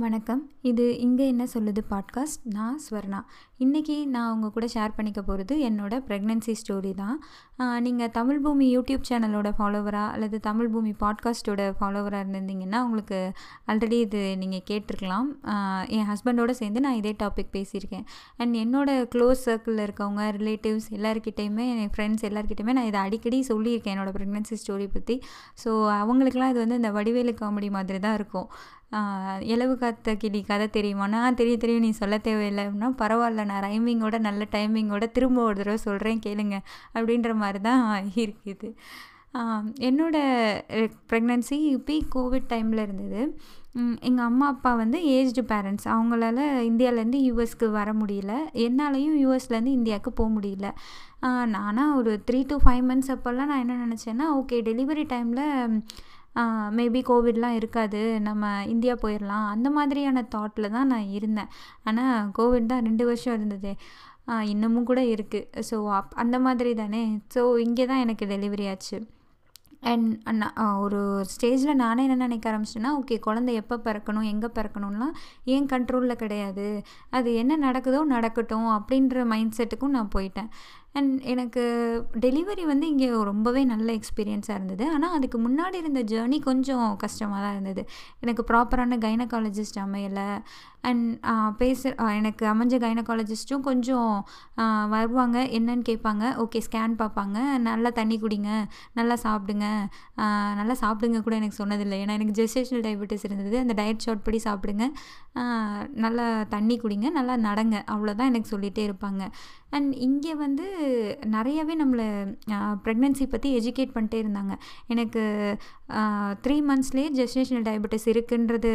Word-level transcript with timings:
வணக்கம். 0.00 0.40
இது 0.68 0.84
இங்கே 1.04 1.24
என்ன 1.30 1.44
சொல்லுது 1.52 1.80
பாட்காஸ்ட் 1.90 2.44
நான் 2.54 2.78
ஸ்வர்ணா. 2.84 3.18
இன்றைக்கி 3.64 3.96
நான் 4.12 4.30
உங்கள் 4.34 4.52
கூட 4.54 4.66
ஷேர் 4.74 4.94
பண்ணிக்க 4.98 5.20
போகிறது 5.26 5.54
என்னோட 5.68 5.94
ப்ரெக்னென்சி 6.08 6.52
ஸ்டோரி 6.60 6.92
தான். 7.00 7.16
நீங்கள் 7.86 8.10
தமிழ் 8.16 8.40
பூமி 8.44 8.66
யூடியூப் 8.76 9.04
சேனலோட 9.08 9.50
ஃபாலோவராக 9.58 10.14
அல்லது 10.14 10.38
தமிழ் 10.48 10.70
பூமி 10.74 10.92
பாட்காஸ்ட்டோட 11.02 11.66
ஃபாலோவராக 11.78 12.22
இருந்திருந்தீங்கன்னா 12.22 12.80
உங்களுக்கு 12.86 13.20
ஆல்ரெடி 13.72 13.98
இது 14.06 14.22
நீங்கள் 14.42 14.64
கேட்டிருக்கலாம். 14.70 15.28
என் 15.96 16.08
ஹஸ்பண்டோடு 16.12 16.56
சேர்ந்து 16.62 16.84
நான் 16.86 16.98
இதே 17.02 17.14
டாபிக் 17.22 17.54
பேசியிருக்கேன். 17.58 18.06
அண்ட் 18.40 18.56
என்னோட 18.64 18.90
க்ளோஸ் 19.14 19.46
சர்க்கிளில் 19.48 19.86
இருக்கவங்க 19.86 20.24
ரிலேட்டிவ்ஸ் 20.40 20.90
எல்லாருக்கிட்டேயுமே 20.98 21.66
என் 21.76 21.94
ஃப்ரெண்ட்ஸ் 21.96 22.28
எல்லாருக்கிட்டையுமே 22.30 22.76
நான் 22.80 22.90
இதை 22.92 23.02
அடிக்கடி 23.08 23.40
சொல்லியிருக்கேன் 23.52 23.96
என்னோட 23.96 24.12
ப்ரெக்னென்சி 24.18 24.58
ஸ்டோரி 24.64 24.88
பற்றி 24.98 25.18
ஸோ 25.64 25.72
அவங்களுக்குலாம் 26.02 26.52
இது 26.54 26.62
வந்து 26.66 26.80
இந்த 26.82 26.92
வடிவேலு 27.00 27.34
காமெடி 27.42 27.70
மாதிரி 27.78 28.00
தான் 28.08 28.18
இருக்கும். 28.20 28.48
இலவு 29.52 29.74
காத்த 29.82 30.14
கிளி 30.22 30.40
கதை 30.48 30.66
தெரியுமா? 30.76 31.06
தெரிய 31.40 31.54
தெரியும் 31.60 31.62
தெரியும் 31.62 31.84
நீ 31.86 31.90
சொல்ல 32.00 32.16
தேவையில்லை 32.26 32.64
அப்படின்னா 32.66 32.90
பரவாயில்ல 33.02 33.46
நான் 33.50 33.64
ரைமிங்கோட 33.68 34.18
நல்ல 34.28 34.46
டைமிங்கோட 34.56 35.06
திரும்ப 35.16 35.42
ஒரு 35.48 35.56
தடவை 35.60 35.78
சொல்கிறேன் 35.86 36.20
கேளுங்க 36.26 36.58
அப்படின்ற 36.94 37.32
மாதிரி 37.34 37.60
தான் 37.68 37.84
இருக்குது. 38.24 38.70
என்னோடய 39.88 39.88
என்னோட 39.88 40.16
ப்ரெக்னென்சி 41.10 41.58
பீக் 41.88 42.08
கோவிட் 42.16 42.50
டைமில் 42.52 42.82
இருந்தது. 42.86 43.20
எங்கள் 44.08 44.26
அம்மா 44.30 44.46
அப்பா 44.54 44.70
வந்து 44.80 44.98
ஏஜ்டு 45.14 45.42
பேரண்ட்ஸ் 45.52 45.86
அவங்களால 45.94 46.38
இந்தியாவிலேருந்து 46.70 47.20
யூஎஸ்க்கு 47.28 47.66
வர 47.78 47.88
முடியல. 48.00 48.32
என்னாலையும் 48.66 49.16
யூஎஸ்லேருந்து 49.22 49.72
இந்தியாவுக்கு 49.78 50.12
போக 50.12 50.30
முடியல. 50.36 50.68
நானாக 51.54 51.96
ஒரு 51.98 52.12
த்ரீ 52.28 52.40
டு 52.50 52.56
ஃபைவ் 52.64 52.84
மந்த்ஸ் 52.90 53.12
அப்போல்லாம் 53.14 53.50
நான் 53.52 53.62
என்ன 53.64 53.74
நினச்சேன்னா 53.84 54.26
ஓகே 54.40 54.58
டெலிவரி 54.68 55.04
டைமில் 55.14 55.44
மேபி 56.78 57.00
கோவிட்லாம் 57.10 57.58
இருக்காது 57.60 58.00
நம்ம 58.28 58.52
இந்தியா 58.74 58.94
போயிடலாம் 59.04 59.46
அந்த 59.54 59.70
மாதிரியான 59.78 60.24
தாட்டில் 60.34 60.74
தான் 60.76 60.90
நான் 60.94 61.12
இருந்தேன். 61.18 61.50
ஆனால் 61.88 62.30
கோவிட் 62.38 62.70
தான் 62.74 62.86
ரெண்டு 62.88 63.06
வருஷம் 63.10 63.36
இருந்தது. 63.38 63.72
இன்னமும் 64.52 64.88
கூட 64.90 65.00
இருக்குது 65.14 65.64
ஸோ 65.70 65.76
அப் 65.98 66.14
அந்த 66.24 66.36
மாதிரி 66.46 66.70
தானே. 66.82 67.02
ஸோ 67.34 67.42
இங்கே 67.66 67.86
தான் 67.90 68.04
எனக்கு 68.04 68.24
டெலிவரி 68.34 68.66
ஆச்சு. 68.72 68.98
அண்ட் 69.90 70.10
அண்ணா 70.30 70.48
ஒரு 70.84 70.98
ஸ்டேஜில் 71.32 71.80
நானே 71.82 72.02
என்ன 72.06 72.16
நினைக்க 72.24 72.50
ஆரம்பிச்சிட்டேன்னா 72.50 72.92
ஓகே 72.98 73.16
குழந்தை 73.24 73.52
எப்போ 73.60 73.76
பிறக்கணும் 73.86 74.28
எங்கே 74.32 74.48
பிறக்கணும்லாம் 74.58 75.14
ஏன் 75.54 75.66
கண்ட்ரோலில் 75.72 76.20
கிடையாது. 76.20 76.66
அது 77.18 77.30
என்ன 77.42 77.56
நடக்குதோ 77.66 78.02
நடக்கட்டும் 78.14 78.68
அப்படின்ற 78.76 79.24
மைண்ட் 79.32 79.56
செட்டுக்கும் 79.58 79.96
நான் 79.96 80.14
போயிட்டேன். 80.16 80.50
அண்ட் 80.98 81.14
எனக்கு 81.32 81.62
டெலிவரி 82.24 82.64
வந்து 82.70 82.86
இங்கே 82.92 83.08
ரொம்பவே 83.30 83.62
நல்ல 83.72 83.88
எக்ஸ்பீரியன்ஸாக 83.98 84.58
இருந்தது. 84.58 84.84
ஆனால் 84.94 85.14
அதுக்கு 85.18 85.38
முன்னாடி 85.46 85.76
இருந்த 85.82 86.00
ஜேர்னி 86.12 86.38
கொஞ்சம் 86.48 86.88
கஷ்டமாக 87.04 87.40
தான் 87.44 87.54
இருந்தது. 87.56 87.84
எனக்கு 88.24 88.44
ப்ராப்பரான 88.50 88.98
கைனகாலஜிஸ்ட் 89.06 89.80
அமையலை. 89.84 90.28
அண்ட் 90.88 91.08
பேச 91.60 91.90
எனக்கு 92.20 92.44
அமைஞ்ச 92.52 92.76
கைனகாலஜிஸ்ட்டும் 92.84 93.64
கொஞ்சம் 93.68 94.12
வருவாங்க. 94.94 95.38
என்னன்னு 95.58 95.84
கேட்பாங்க. 95.90 96.24
ஓகே 96.44 96.60
ஸ்கேன் 96.66 96.96
பார்ப்பாங்க. 97.02 97.38
நல்லா 97.68 97.90
தண்ணி 97.98 98.16
குடிங்க. 98.24 98.50
நல்லா 98.98 99.16
சாப்பிடுங்க. 99.24 99.66
நல்லா 100.60 100.76
சாப்பிடுங்க 100.82 101.20
கூட 101.26 101.36
எனக்கு 101.40 101.60
சொன்னதில்லை. 101.62 101.98
ஏன்னா 102.04 102.16
எனக்கு 102.18 102.36
ஜெஸ்டேஷனல் 102.40 102.84
டயபெட்டிஸ் 102.88 103.26
இருந்தது. 103.28 103.56
அந்த 103.64 103.76
டயட் 103.80 104.04
ஷார்ட் 104.06 104.26
படி 104.28 104.40
சாப்பிடுங்க. 104.48 104.86
நல்லா 106.06 106.26
தண்ணி 106.56 106.76
குடிங்க. 106.84 107.08
நல்லா 107.18 107.36
நடங்க. 107.48 107.76
அவ்வளோதான் 107.94 108.30
எனக்கு 108.32 108.52
சொல்லிகிட்டே 108.54 108.84
இருப்பாங்க. 108.90 109.22
அண்ட் 109.76 109.92
இங்கே 110.06 110.32
வந்து 110.44 110.64
நிறையவே 111.34 111.74
நம்மளை 111.82 112.06
ப்ரெக்னென்சி 112.84 113.26
பற்றி 113.34 113.48
எஜுகேட் 113.58 113.94
பண்ணிட்டே 113.96 114.18
இருந்தாங்க. 114.24 114.54
எனக்கு 114.94 115.22
த்ரீ 116.44 116.56
மந்த்ஸ்லேயே 116.68 117.08
ஜெஸ்டேஷனல் 117.18 117.66
டயபெட்டிஸ் 117.68 118.06
இருக்குன்றது 118.12 118.72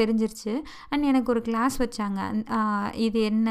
தெரிஞ்சிருச்சு. 0.00 0.54
அண்ட் 0.90 1.08
எனக்கு 1.12 1.32
ஒரு 1.34 1.42
கிளாஸ் 1.48 1.76
வச்சாங்க. 1.82 2.20
இது 3.06 3.20
என்ன 3.30 3.48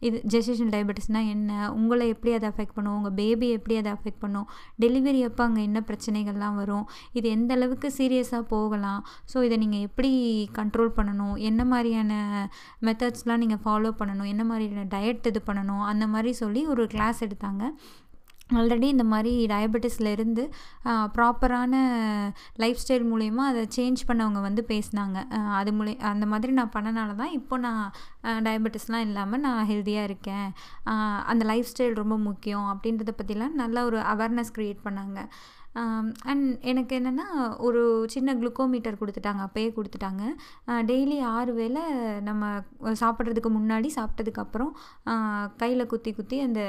இது 0.00 0.22
ஜெசேஷன் 0.32 0.72
டயபெட்டிஸ்னால் 0.74 1.28
என்ன? 1.34 1.72
உங்களை 1.72 2.08
எப்படி 2.14 2.34
அதை 2.34 2.48
அஃபெக்ட் 2.52 2.74
பண்ணும்? 2.76 2.96
உங்கள் 2.98 3.14
பேபி 3.20 3.48
எப்படி 3.48 3.76
அதை 3.76 3.92
அஃபெக்ட் 3.96 4.22
பண்ணும்? 4.24 4.48
டெலிவரி 4.84 5.20
அப்போ 5.28 5.44
அங்கே 5.44 5.62
என்ன 5.62 5.82
பிரச்சனைகள்லாம் 5.90 6.58
வரும்? 6.62 6.86
இது 7.12 7.28
எந்த 7.28 7.54
அளவுக்கு 7.54 7.90
சீரியஸாக 7.98 8.42
போகலாம்? 8.54 9.00
ஸோ 9.34 9.44
இதை 9.48 9.58
நீங்கள் 9.64 9.84
எப்படி 9.88 10.12
கண்ட்ரோல் 10.58 10.92
பண்ணணும்? 10.98 11.36
என்ன 11.50 11.64
மாதிரியான 11.64 12.12
மெத்தட்ஸ்லாம் 12.88 13.42
நீங்கள் 13.44 13.62
ஃபாலோ 13.66 13.92
பண்ணணும்? 14.02 14.30
என்ன 14.34 14.44
மாதிரியான 14.44 14.88
டயட் 14.96 15.30
இது 15.32 15.42
பண்ணணும்? 15.46 15.84
அந்த 15.92 16.06
மாதிரி 16.06 16.32
சொல்லி 16.42 16.66
ஒரு 16.66 16.86
கிளாஸ் 16.86 17.24
எடுத்தாங்க. 17.28 17.64
ஆல்ரெடி 18.50 18.88
இந்த 18.94 19.04
மாதிரி 19.12 19.30
டயபெட்டிஸில் 19.52 20.08
இருந்து 20.14 20.42
ப்ராப்பரான 21.14 21.74
லைஃப் 22.62 22.82
ஸ்டைல் 22.82 23.06
மூலயமா 23.12 23.44
அதை 23.50 23.62
சேஞ்ச் 23.76 24.02
பண்ணவங்க 24.08 24.40
வந்து 24.46 24.62
பேசினாங்க. 24.68 25.16
அது 25.60 25.70
மூலி 25.78 25.92
அந்த 26.12 26.26
மாதிரி 26.32 26.52
நான் 26.58 26.72
பண்ணனால 26.76 27.16
தான் 27.22 27.34
இப்போ 27.38 27.56
நான் 27.66 27.82
டயபெட்டிஸ்லாம் 28.46 29.06
இல்லாமல் 29.08 29.44
நான் 29.46 29.68
ஹெல்த்தியாக 29.70 30.08
இருக்கேன். 30.10 30.48
அந்த 31.32 31.44
லைஃப் 31.52 31.70
ஸ்டைல் 31.72 32.00
ரொம்ப 32.02 32.18
முக்கியம் 32.28 32.68
அப்படின்றத 32.72 33.14
பற்றிலாம் 33.22 33.60
நல்ல 33.62 33.84
ஒரு 33.90 34.00
அவேர்னஸ் 34.14 34.56
க்ரியேட் 34.58 34.86
பண்ணாங்க. 34.88 35.18
அண்ட் 36.30 36.46
எனக்கு 36.70 36.92
என்னென்னா 36.98 37.26
ஒரு 37.66 37.82
சின்ன 38.14 38.34
குளுக்கோமீட்டர் 38.40 39.00
கொடுத்துட்டாங்க 39.00 39.42
அப்போயே 39.46 39.70
கொடுத்துட்டாங்க. 39.76 40.22
டெய்லி 40.90 41.18
ஆறு 41.36 41.52
வேளை 41.60 41.82
நம்ம 42.28 42.50
சாப்பிட்றதுக்கு 43.02 43.50
முன்னாடி 43.58 43.90
சாப்பிட்டதுக்கப்புறம் 43.98 44.72
கையில் 45.62 45.90
குத்தி 45.92 46.12
குத்தி 46.18 46.38
அந்த 46.46 46.62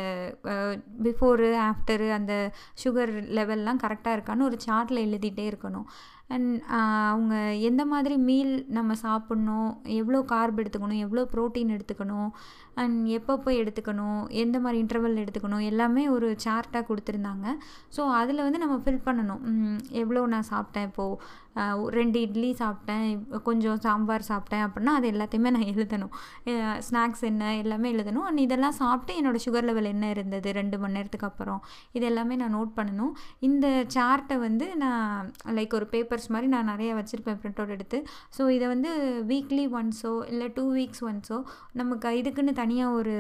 பிஃபோரு 1.08 1.50
ஆஃப்டரு 1.70 2.10
அந்த 2.20 2.36
சுகர் 2.84 3.14
லெவல்லாம் 3.40 3.82
கரெக்டாக 3.86 4.18
இருக்கான்னு 4.18 4.50
ஒரு 4.50 4.60
சார்ட்டில் 4.68 5.06
எழுதிட்டே 5.08 5.46
இருக்கணும். 5.52 5.88
அண்ட் 6.30 6.50
uh, 6.78 7.02
அவங்க 7.12 7.36
எந்த 7.68 7.84
மாதிரி 7.86 8.16
மீல் 8.30 8.54
நம்ம 8.68 8.96
சாப்பிட்ணும் 9.04 9.70
எவ்வளோ 10.00 10.20
கார்ப் 10.32 10.60
எடுத்துக்கணும் 10.62 11.04
எவ்வளோ 11.06 11.24
ப்ரோட்டீன் 11.34 11.72
எடுத்துக்கணும் 11.76 12.30
அண்ட் 12.82 12.98
எப்பப்போ 13.18 13.50
எடுத்துக்கணும் 13.62 14.20
எந்த 14.44 14.58
மாதிரி 14.60 14.82
இன்டர்வல் 14.84 15.22
எடுத்துக்கணும் 15.24 15.64
எல்லாமே 15.70 16.04
ஒரு 16.16 16.28
சார்ட்டாக 16.46 16.84
கொடுத்துருந்தாங்க. 16.90 17.46
ஸோ 17.96 18.02
அதில் 18.20 18.46
வந்து 18.48 18.62
நம்ம 18.64 18.76
ஃபில் 18.84 19.06
பண்ணணும். 19.08 19.42
எவ்வளோ 20.04 20.26
நான் 20.36 20.50
சாப்பிட்டேன் 20.54 20.88
இப்போது 20.90 21.20
ரெண்டு 21.98 22.18
இட்லி 22.26 22.50
சாப்பிட்டேன் 22.62 23.06
கொஞ்சம் 23.48 23.80
சாம்பார் 23.86 24.26
சாப்பிட்டேன் 24.30 24.64
அப்படின்னா 24.66 24.94
அது 25.00 25.08
எல்லாத்தையுமே 25.14 25.52
நான் 25.56 25.70
எழுதணும். 25.74 26.14
ஸ்நாக்ஸ் 26.88 27.24
என்ன 27.30 27.52
எல்லாமே 27.64 27.88
எழுதணும். 27.96 28.26
அண்ட் 28.30 28.42
இதெல்லாம் 28.46 28.78
சாப்பிட்டு 28.82 29.14
என்னோடய 29.20 29.46
சுகர் 29.46 29.68
லெவல் 29.70 29.92
என்ன 29.94 30.10
இருந்தது 30.16 30.52
ரெண்டு 30.60 30.80
மணி 30.84 30.98
நேரத்துக்கு 30.98 31.28
அப்புறம்? 31.30 31.62
இது 31.98 32.06
எல்லாமே 32.12 32.38
நான் 32.42 32.56
நோட் 32.58 32.74
பண்ணணும். 32.80 33.14
இந்த 33.50 33.68
சார்ட்டை 33.98 34.38
வந்து 34.48 34.68
நான் 34.84 35.32
லைக் 35.60 35.78
ஒரு 35.80 35.88
பேப்பர்ஸ் 35.96 36.30
மாதிரி 36.36 36.50
நான் 36.56 36.72
நிறைய 36.74 36.92
வச்சுருப்பேன் 37.00 37.40
ப்ரிண்ட் 37.42 37.62
அவுட் 37.62 37.76
எடுத்து. 37.78 38.00
ஸோ 38.38 38.44
இதை 38.58 38.68
வந்து 38.74 38.92
வீக்லி 39.34 39.66
ஒன்ஸோ 39.80 40.14
இல்லை 40.34 40.50
டூ 40.60 40.66
வீக்ஸ் 40.78 41.04
ஒன்ஸோ 41.10 41.40
நமக்கு 41.82 42.16
இதுக்குன்னு 42.22 42.54
தனியாக 42.64 42.98
ஒரு 43.02 43.16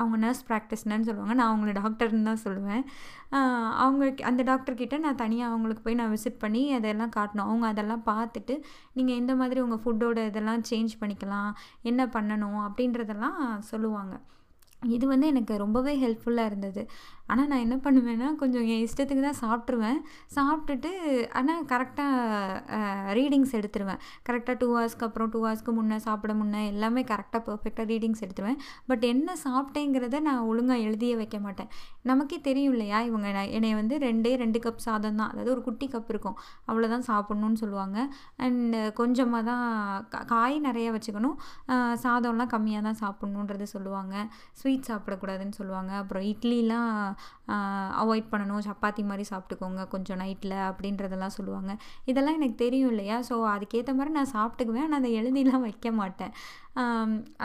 அவங்க 0.00 0.16
நர்ஸ் 0.26 0.44
ப்ராக்டிஸ்னு 0.50 1.06
சொல்லுவாங்க. 1.10 1.36
நான் 1.40 1.50
அவங்கள 1.52 1.72
டாக்டர்னு 1.82 2.28
தான் 2.30 2.44
சொல்லுவேன். 2.46 2.84
அவங்க 3.84 4.04
அந்த 4.28 4.42
டாக்டர்கிட்ட 4.50 4.96
நான் 5.04 5.18
தனியாக 5.22 5.52
அவங்களுக்கு 5.52 5.82
போய் 5.86 5.98
நான் 5.98 6.12
விசிட் 6.14 6.38
பண்ணி 6.44 6.62
அதெல்லாம் 6.76 7.12
காட்டணும். 7.18 7.48
அவங்க 7.50 7.66
அதெல்லாம் 7.66 8.04
பார்த்துட்டு 8.06 8.56
நீங்கள் 8.92 9.16
எந்த 9.16 9.34
மாதிரி 9.34 9.60
உங்கள் 9.66 9.82
ஃபுட்டோட 9.84 10.26
இதெல்லாம் 10.26 10.64
சேஞ்ச் 10.70 10.98
பண்ணிக்கலாம். 11.00 11.52
என்ன 11.82 12.06
பண்ணணும்? 12.06 12.58
அப்படின்றதெல்லாம் 12.68 13.58
சொல்லுவாங்க. 13.58 14.20
இது 14.86 15.06
வந்து 15.06 15.26
எனக்கு 15.26 15.56
ரொம்பவே 15.56 15.92
ஹெல்ப்ஃபுல்லாக 16.02 16.50
இருந்தது. 16.50 16.82
ஆனால் 17.32 17.48
நான் 17.50 17.64
என்ன 17.66 17.76
பண்ணுவேன்னா 17.86 18.28
கொஞ்சம் 18.42 18.66
என் 18.72 18.82
இஷ்டத்துக்கு 18.86 19.24
தான் 19.28 19.40
சாப்பிட்ருவேன் 19.44 19.98
சாப்பிட்டுட்டு 20.36 20.90
ஆனால் 21.38 21.62
கரெக்டாக 21.72 22.78
ரீடிங்ஸ் 23.18 23.54
எடுத்துருவேன். 23.58 24.00
கரெக்டாக 24.28 24.56
டூ 24.62 24.68
ஹவர்ஸ்க்கு 24.74 25.06
அப்புறம் 25.08 25.30
டூ 25.34 25.40
ஹவர்ஸ்க்கு 25.44 25.72
முன்னே 25.78 25.98
சாப்பிட 26.06 26.34
முன்னே 26.40 26.62
எல்லாமே 26.72 27.02
கரெக்டாக 27.12 27.42
பர்ஃபெக்டாக 27.48 27.86
ரீடிங்ஸ் 27.92 28.22
எடுத்துருவேன். 28.26 28.58
பட் 28.90 29.04
என்ன 29.12 29.36
சாப்பிட்டேங்கிறத 29.46 30.20
நான் 30.28 30.46
ஒழுங்காக 30.50 30.84
எழுதியே 30.86 31.16
வைக்க 31.22 31.38
மாட்டேன். 31.46 31.70
நமக்கே 32.10 32.38
தெரியும் 32.48 32.74
இல்லையா? 32.76 33.00
இவங்க 33.08 33.44
என்னை 33.58 33.72
வந்து 33.80 33.94
ரெண்டே 34.06 34.32
ரெண்டு 34.44 34.58
கப் 34.66 34.84
சாதம் 34.86 35.18
தான். 35.20 35.30
அதாவது 35.32 35.52
ஒரு 35.56 35.62
குட்டி 35.68 35.88
கப் 35.94 36.10
இருக்கும். 36.14 36.36
அவ்வளோதான் 36.70 37.06
சாப்பிட்ணுன்னு 37.10 37.60
சொல்லுவாங்க. 37.62 37.98
அண்ட் 38.46 38.76
கொஞ்சமாக 39.00 39.42
தான் 39.50 39.66
காய் 40.32 40.56
நிறைய 40.68 40.88
வச்சுக்கணும். 40.96 41.36
சாதம்லாம் 42.04 42.52
கம்மியாக 42.54 42.86
தான் 42.88 43.00
சாப்பிட்ணுன்றது 43.02 43.66
சொல்லுவாங்க. 43.74 44.14
ஸ்வீட் 44.60 44.88
சாப்பிடக்கூடாதுன்னு 44.90 45.58
சொல்லுவாங்க. 45.60 45.92
அப்புறம் 46.02 46.26
இட்லிலாம் 46.32 46.92
அவாய்ட் 48.02 48.30
பண்ணணும். 48.32 48.64
சப்பாத்தி 48.68 49.02
மாதிரி 49.10 49.24
சாப்பிட்டுக்கோங்க 49.30 49.82
கொஞ்சம் 49.88 50.20
நைட்டில் 50.22 50.56
அப்படின்றதெல்லாம் 50.68 51.36
சொல்லுவாங்க. 51.38 51.72
இதெல்லாம் 52.10 52.38
எனக்கு 52.40 52.56
தெரியும் 52.64 52.90
இல்லையா? 52.90 53.18
ஸோ 53.28 53.36
அதுக்கேற்ற 53.54 53.92
மாதிரி 54.00 54.14
நான் 54.18 54.34
சாப்பிட்டுக்குவேன். 54.36 54.86
ஆனால் 54.86 55.00
அதை 55.00 55.12
எழுதிலாம் 55.20 55.66
வைக்க 55.68 55.92
மாட்டேன். 56.00 56.34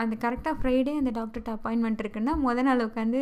அந்த 0.02 0.14
கரெக்டாக 0.24 0.56
ஃப்ரைடே 0.58 0.92
அந்த 1.02 1.12
டாக்டர்கிட்ட 1.20 1.52
அப்பாயின்மெண்ட் 1.58 2.02
இருக்குன்னா 2.04 2.34
முதல் 2.48 2.68
நாள் 2.68 2.86
உட்காந்து 2.88 3.20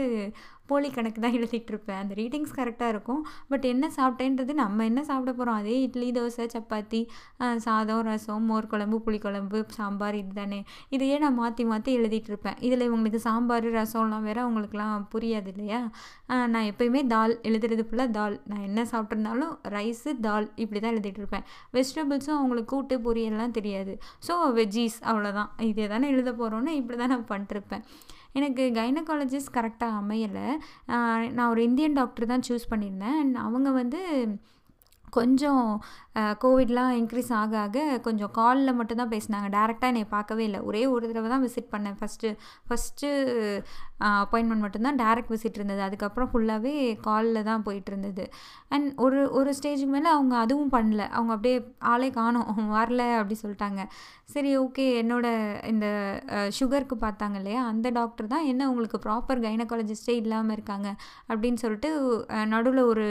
போலி 0.71 0.89
கணக்கு 0.97 1.21
தான் 1.23 1.35
எழுதிட்டு 1.37 1.71
இருப்பேன். 1.73 1.99
அந்த 2.03 2.13
ரீடிங்ஸ் 2.19 2.53
கரெக்டாக 2.59 2.93
இருக்கும். 2.95 3.23
பட் 3.51 3.65
என்ன 3.71 3.85
சாப்பிட்டேன்றது 3.97 4.53
நம்ம 4.61 4.85
என்ன 4.91 5.01
சாப்பிட 5.09 5.31
போகிறோம் 5.39 5.59
அதே 5.61 5.75
இட்லி 5.87 6.09
தோசை 6.19 6.45
சப்பாத்தி 6.55 7.01
சாதம் 7.65 8.03
ரசம் 8.09 8.47
மோர் 8.51 8.69
குழம்பு 8.73 8.99
புளிக்குழம்பு 9.07 9.59
சாம்பார் 9.79 10.17
இது 10.21 10.33
தானே 10.39 10.61
இதையே 10.97 11.17
நான் 11.25 11.37
மாற்றி 11.41 11.65
மாற்றி 11.71 11.91
எழுதிட்டு 11.99 12.31
இருப்பேன். 12.33 12.57
இதில் 12.67 12.87
இவங்களுக்கு 12.89 13.21
சாம்பார் 13.29 13.69
ரசம்லாம் 13.79 14.27
வேறு 14.29 14.43
அவங்களுக்குலாம் 14.45 15.05
புரியாது 15.15 15.51
இல்லையா? 15.55 15.81
நான் 16.53 16.69
எப்போயுமே 16.71 17.03
தால் 17.15 17.35
எழுதுறது 17.51 17.85
ஃபுல்லாக 17.89 18.17
தால். 18.19 18.37
நான் 18.53 18.65
என்ன 18.69 18.87
சாப்பிட்ருந்தாலும் 18.93 19.53
ரைஸு 19.77 20.13
தால் 20.29 20.49
இப்படி 20.65 20.81
தான் 20.81 20.95
எழுதிட்டு 20.95 21.23
இருப்பேன். 21.25 21.45
வெஜிடபிள்ஸும் 21.79 22.39
அவங்களுக்கு 22.39 22.73
கூட்டு 22.75 22.97
பொரியல்லாம் 23.09 23.57
தெரியாது. 23.59 23.95
ஸோ 24.29 24.37
வெஜ்ஜீஸ் 24.61 24.99
அவ்வளோதான் 25.11 25.53
இதே 25.71 25.89
தான் 25.95 26.02
எழுத 26.11 26.33
போகிறோன்னு 26.33 26.67
இப்படி 26.67 26.99
தான் 26.99 27.09
நான் 27.09 27.31
பண்ணிட்டுருப்பேன் 27.31 27.85
எனக்கு 28.33 28.71
கைனகாலஜிஸ்ட் 28.75 29.55
கரெக்டாக 29.55 29.99
அமையலை. 30.03 30.47
நான் 31.33 31.49
ஒரு 31.49 31.63
இந்தியன் 31.63 31.93
டாக்டர் 31.93 32.27
தான் 32.27 32.47
சூஸ் 32.49 32.71
பண்ணியிருந்தேன். 32.71 33.19
அண்ட் 33.23 33.37
அவங்க 33.37 33.71
வந்து 33.71 34.01
கொஞ்சம் 35.11 35.83
கோவிட்லாம் 36.43 36.91
இன்க்ரீஸ் 37.01 37.31
ஆக 37.43 37.55
ஆக 37.65 37.79
கொஞ்சம் 38.07 38.33
காலில் 38.39 38.77
மட்டும்தான் 38.79 39.13
பேசினாங்க. 39.15 39.49
டேரெக்டாக 39.57 39.93
என்னை 39.93 40.05
பார்க்கவே 40.17 40.45
இல்லை. 40.49 40.61
ஒரே 40.69 40.83
ஒரு 40.95 41.05
தடவை 41.11 41.29
தான் 41.35 41.45
விசிட் 41.47 41.73
பண்ணேன். 41.75 41.97
ஃபஸ்ட்டு 42.01 42.31
ஃபஸ்ட்டு 42.69 43.11
அப்பாயின்மெண்ட் 44.23 44.65
மட்டும்தான் 44.65 44.99
டேரக்ட் 45.03 45.33
விசிட் 45.35 45.59
இருந்தது. 45.59 45.83
அதுக்கப்புறம் 45.89 46.31
ஃபுல்லாகவே 46.31 46.75
காலில் 47.07 47.47
தான் 47.51 47.65
போயிட்டு 47.67 47.91
இருந்தது 47.93 48.25
அண்ட் 48.75 48.89
ஒரு 49.05 49.21
ஒரு 49.39 49.51
ஸ்டேஜுக்கு 49.59 49.95
மேலே 49.97 50.11
அவங்க 50.17 50.35
அதுவும் 50.45 50.73
பண்ணல. 50.77 51.03
அவங்க 51.19 51.33
அப்படியே 51.37 51.59
ஆளே 51.93 52.09
காணும். 52.19 52.49
வரல 52.79 53.03
அப்படி 53.21 53.37
சொல்லிட்டாங்க. 53.45 53.83
சரி 54.35 54.51
ஓகே 54.65 54.85
என்னோட 55.03 55.27
இந்த 55.71 55.87
சுகருக்கு 56.59 56.97
பார்த்தாங்க 57.07 57.37
இல்லையா? 57.41 57.63
அந்த 57.73 57.89
டாக்டர் 57.99 58.31
தான் 58.35 58.47
என்ன 58.53 58.69
உங்களுக்கு 58.71 58.99
ப்ராப்பர் 59.07 59.43
கைனகாலஜிஸ்டே 59.47 60.15
இல்லாமல் 60.23 60.55
இருக்காங்க 60.57 60.89
அப்படின்னு 61.31 61.61
சொல்லிட்டு 61.65 61.91
நடுவில் 62.53 62.83
ஒரு 62.93 63.07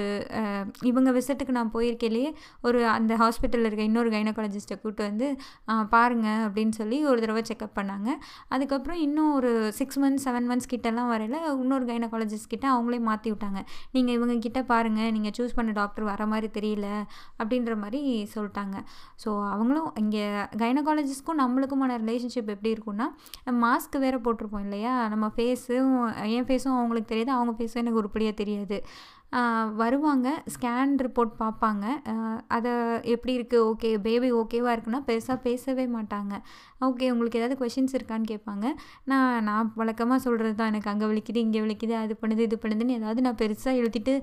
இவங்க 0.91 1.11
விசிட்டுக்கு 1.17 1.57
நான் 1.59 1.75
போயிருக்கேலேயே 1.75 2.31
ஒரு 2.69 2.79
அந்த 2.97 3.13
ஹாஸ்பிட்டலில் 3.21 3.67
இருக்க 3.69 3.83
இன்னொரு 3.89 4.09
கைனகாலஜிஸ்ட்டை 4.15 4.77
கூப்பிட்டு 4.81 5.03
வந்து 5.09 5.27
பாருங்கள் 5.93 6.41
அப்படின்னு 6.47 6.75
சொல்லி 6.79 6.99
ஒரு 7.11 7.19
தடவை 7.23 7.43
செக்அப் 7.49 7.75
பண்ணாங்க. 7.79 8.09
அதுக்கப்புறம் 8.55 8.99
இன்னும் 9.07 9.31
ஒரு 9.39 9.51
சிக்ஸ் 9.79 9.99
மந்த்ஸ் 10.03 10.25
செவன் 10.27 10.47
மந்த்ஸ் 10.51 10.71
கிட்டலாம் 10.73 11.11
வரையில் 11.13 11.37
இன்னொரு 11.63 11.85
கைனகாலஜிஸ்ட் 11.91 12.51
கிட்ட 12.53 12.67
அவங்களே 12.75 12.99
மாற்றி 13.09 13.29
விட்டாங்க. 13.33 13.61
நீங்கள் 13.97 14.15
இவங்க 14.19 14.37
கிட்ட 14.47 14.61
பாருங்கள் 14.71 15.11
நீங்கள் 15.17 15.35
சூஸ் 15.39 15.57
பண்ண 15.59 15.73
டாக்டர் 15.81 16.09
வர 16.11 16.25
மாதிரி 16.33 16.49
தெரியல 16.59 16.89
அப்படின்ற 17.41 17.75
மாதிரி 17.83 18.01
சொல்லிட்டாங்க. 18.35 18.77
ஸோ 19.23 19.29
அவங்களும் 19.53 19.89
இங்கே 20.03 20.25
கைனகாலஜிஸ்ட்க்கும் 20.63 21.41
நம்மளுக்குமான 21.43 21.97
ரிலேஷன்ஷிப் 22.03 22.53
எப்படி 22.55 22.73
இருக்கும்னா 22.75 23.07
மாஸ்க் 23.63 23.97
வேறு 24.05 24.17
போட்டிருப்போம் 24.25 24.65
இல்லையா? 24.67 24.95
நம்ம 25.13 25.25
ஃபேஸும் 25.37 25.95
என் 26.35 26.47
ஃபேஸும் 26.49 26.77
அவங்களுக்கு 26.79 27.11
தெரியாது 27.11 27.33
அவங்க 27.37 27.53
ஃபேஸும் 27.57 27.81
எனக்கு 27.83 28.01
உருப்படியாக 28.03 28.35
தெரியாது. 28.43 28.77
வருவாங்க. 29.81 30.27
ஸ்கேன் 30.53 30.93
ரிப்போர்ட் 31.05 31.33
பார்ப்பாங்க. 31.41 31.85
அதை 32.55 32.71
எப்படி 33.13 33.33
இருக்குது 33.37 33.65
ஓகே 33.71 33.89
பேபி 34.07 34.29
ஓகேவாக 34.41 34.73
இருக்குன்னா 34.75 35.01
பெருசாக 35.09 35.37
பேசவே 35.47 35.85
மாட்டாங்க. 35.95 36.33
ஓகே 36.87 37.07
உங்களுக்கு 37.13 37.39
ஏதாவது 37.41 37.57
கொஷின்ஸ் 37.61 37.95
இருக்கான்னு 37.97 38.31
கேட்பாங்க. 38.33 38.65
நான் 39.11 39.45
நான் 39.49 39.71
வழக்கமாக 39.81 40.19
சொல்கிறது 40.25 40.55
தான். 40.59 40.71
எனக்கு 40.73 40.91
அங்கே 40.93 41.09
விழிக்குது 41.11 41.41
இங்கே 41.47 41.61
விழிக்குது 41.65 41.95
அது 42.03 42.15
பண்ணுது 42.23 42.47
இது 42.49 42.59
பண்ணுதுன்னு 42.65 42.97
ஏதாவது 42.99 43.25
நான் 43.27 43.39
பெருசாக 43.43 43.81
எழுதிட்டு 43.81 44.15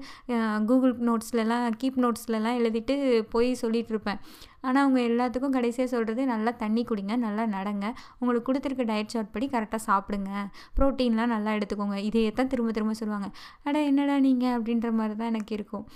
கூகுள் 0.70 0.94
நோட்ஸ்லலாம் 1.10 1.66
கீப் 1.82 2.00
நோட்ஸ்லலாம் 2.06 2.60
எழுதிட்டு 2.62 2.96
போய் 3.34 3.50
சொல்லிகிட்ருப்பேன் 3.62 4.20
ஆனால் 4.66 4.82
அவங்க 4.84 5.00
எல்லாத்துக்கும் 5.10 5.54
கடைசியாக 5.56 5.88
சொல்கிறது 5.94 6.22
நல்லா 6.32 6.50
தண்ணி 6.62 6.82
குடிங்க 6.90 7.16
நல்லா 7.26 7.44
நடங்க. 7.56 7.86
உங்களுக்கு 8.20 8.46
கொடுத்துருக்க 8.48 8.84
டயட் 8.92 9.14
சார்ட் 9.14 9.32
படி 9.36 9.48
கரெக்டாக 9.54 9.82
சாப்பிடுங்க. 9.88 10.30
ப்ரோட்டீன்லாம் 10.78 11.32
நல்லா 11.34 11.52
எடுத்துக்கோங்க. 11.58 11.98
இதையே 12.08 12.30
தான் 12.40 12.52
திரும்ப 12.54 12.72
திரும்ப 12.78 12.94
சொல்லுவாங்க. 13.00 13.28
அட 13.66 13.82
என்னடா 13.90 14.16
நீங்கள் 14.28 14.56
அப்படின்ற 14.58 14.90
மாதிரி 15.00 15.16
தான் 15.20 15.32
எனக்கு 15.34 15.54
இருக்கும். 15.58 15.86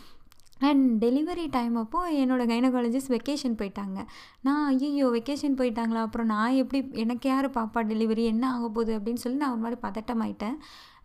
அண்ட் 0.69 0.85
டெலிவரி 1.05 1.45
டைம் 1.55 1.77
அப்போது 1.81 2.19
என்னோடய 2.23 2.51
கைனகாலஜிஸ்ட் 2.51 3.13
வெக்கேஷன் 3.15 3.57
போயிட்டாங்க. 3.61 3.99
நான் 4.47 4.65
ஐயோ 4.73 5.07
வெக்கேஷன் 5.17 5.59
போயிட்டாங்களா? 5.61 6.03
அப்புறம் 6.07 6.31
நான் 6.35 6.59
எப்படி 6.63 6.81
எனக்கு 7.05 7.27
யார் 7.31 7.49
பாப்பா 7.59 7.81
டெலிவரி 7.93 8.25
என்ன 8.33 8.45
ஆக 8.55 8.67
போகுது 8.69 8.93
அப்படின்னு 8.99 9.23
சொல்லி 9.25 9.41
நான் 9.43 9.55
ஒரு 9.57 9.63
மாதிரி 9.65 9.81
பதட்டமாயிட்டேன். 9.87 10.57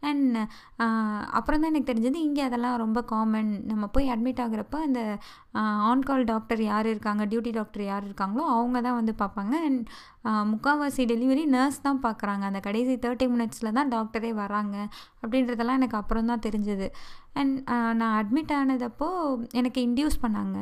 அண்ட் 0.09 0.38
அப்புறம் 1.38 1.61
தான் 1.61 1.71
எனக்கு 1.71 1.91
தெரிஞ்சது 1.91 2.19
இங்கே 2.27 2.44
அதெல்லாம் 2.47 2.75
ரொம்ப 2.83 2.99
காமன் 3.11 3.51
நம்ம 3.71 3.85
போய் 3.95 4.11
அட்மிட் 4.13 4.44
ஆகுறப்ப 4.45 4.81
அந்த 4.88 5.01
ஆன்கால் 5.91 6.27
டாக்டர் 6.31 6.61
யார் 6.71 6.88
இருக்காங்க 6.94 7.23
டியூட்டி 7.29 7.51
டாக்டர் 7.57 7.83
யார் 7.89 8.07
இருக்காங்களோ 8.07 8.44
அவங்க 8.55 8.77
தான் 8.88 8.97
வந்து 8.99 9.13
பார்ப்பாங்க. 9.21 9.53
அண்ட் 9.67 9.81
முக்கால்வாசி 10.51 11.03
டெலிவரி 11.11 11.44
நர்ஸ் 11.53 11.85
தான் 11.85 12.01
பார்க்குறாங்க. 12.05 12.44
அந்த 12.49 12.59
கடைசி 12.67 12.94
தேர்ட்டி 13.03 13.25
மினிட்ஸில் 13.33 13.75
தான் 13.77 13.91
டாக்டரே 13.95 14.31
வராங்க 14.41 14.75
அப்படின்றதெல்லாம் 15.21 15.79
எனக்கு 15.81 15.99
அப்புறம் 16.01 16.29
தான் 16.31 16.44
தெரிஞ்சது. 16.47 16.88
அண்ட் 17.39 17.55
நான் 17.99 18.15
அட்மிட் 18.19 18.53
ஆனதப்போ 18.59 19.07
எனக்கு 19.59 19.79
இன்டியூஸ் 19.88 20.17
பண்ணாங்க. 20.23 20.57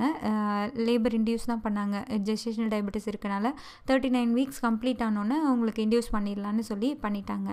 லேபர் 0.88 1.16
இன்டியூஸ் 1.20 1.50
தான் 1.52 1.64
பண்ணாங்க. 1.68 1.98
ஜெஸ்டேஷனல் 2.30 2.72
டயபெட்டிஸ் 2.74 3.10
இருக்கனால 3.12 3.52
தேர்ட்டி 3.90 4.12
நைன் 4.18 4.34
வீக்ஸ் 4.40 4.64
கம்ப்ளீட் 4.68 5.04
ஆனோன்னே 5.08 5.40
அவங்களுக்கு 5.50 5.86
இன்டியூஸ் 5.88 6.14
பண்ணிடலான்னு 6.16 6.66
சொல்லி 6.72 6.92
பண்ணிட்டாங்க. 7.06 7.52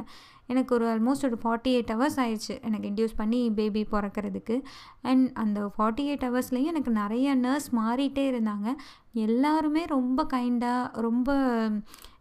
எனக்கு 0.53 0.73
ஒரு 0.77 0.87
ஆல்மோஸ்ட் 0.93 1.27
ஒரு 1.29 1.37
ஃபார்ட்டி 1.43 1.72
எயிட் 1.73 1.93
ஹவர்ஸ் 1.93 2.17
ஆயிடுச்சு. 2.17 2.63
எனக்கு 2.63 2.89
இன்டியூஸ் 2.89 3.17
பண்ணி 3.17 3.51
பேபி 3.51 3.87
பிறக்கிறதுக்கு. 3.93 4.63
அண்ட் 5.03 5.31
அந்த 5.35 5.67
ஃபார்ட்டி 5.67 6.05
எயிட் 6.11 6.27
ஹவர்ஸ்லேயும் 6.29 6.71
எனக்கு 6.73 6.91
நிறைய 6.91 7.35
நர்ஸ் 7.35 7.75
மாறிட்டே 7.75 8.25
இருந்தாங்க. 8.33 8.75
எல்லாருமே 9.13 9.85
ரொம்ப 9.85 10.27
கைண்டாக 10.33 10.93
ரொம்ப 10.93 11.33